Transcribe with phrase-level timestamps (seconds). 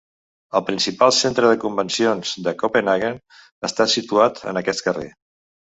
[0.59, 3.23] El principal centre de convencions de Copenhaguen
[3.73, 5.11] està situat en aquest carrer.